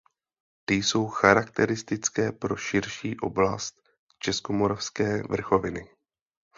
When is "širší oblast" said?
2.55-3.81